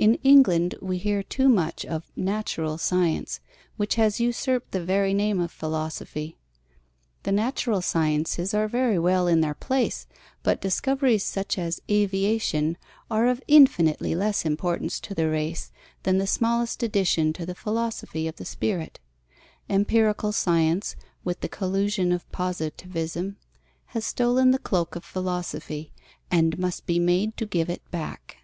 In 0.00 0.14
England 0.22 0.76
we 0.80 0.96
hear 0.96 1.24
too 1.24 1.48
much 1.48 1.84
of 1.84 2.12
(natural) 2.14 2.78
science, 2.78 3.40
which 3.76 3.96
has 3.96 4.20
usurped 4.20 4.70
the 4.70 4.84
very 4.84 5.12
name 5.12 5.40
of 5.40 5.50
Philosophy. 5.50 6.36
The 7.24 7.32
natural 7.32 7.82
sciences 7.82 8.54
are 8.54 8.68
very 8.68 8.96
well 8.96 9.26
in 9.26 9.40
their 9.40 9.54
place, 9.54 10.06
but 10.44 10.60
discoveries 10.60 11.24
such 11.24 11.58
as 11.58 11.82
aviation 11.90 12.76
are 13.10 13.26
of 13.26 13.42
infinitely 13.48 14.14
less 14.14 14.44
importance 14.44 15.00
to 15.00 15.16
the 15.16 15.28
race 15.28 15.72
than 16.04 16.18
the 16.18 16.28
smallest 16.28 16.84
addition 16.84 17.32
to 17.32 17.44
the 17.44 17.56
philosophy 17.56 18.28
of 18.28 18.36
the 18.36 18.44
spirit. 18.44 19.00
Empirical 19.68 20.30
science, 20.30 20.94
with 21.24 21.40
the 21.40 21.48
collusion 21.48 22.12
of 22.12 22.30
positivism, 22.30 23.36
has 23.86 24.04
stolen 24.04 24.52
the 24.52 24.60
cloak 24.60 24.94
of 24.94 25.04
philosophy 25.04 25.92
and 26.30 26.56
must 26.56 26.86
be 26.86 27.00
made 27.00 27.36
to 27.36 27.44
give 27.44 27.68
it 27.68 27.82
back. 27.90 28.36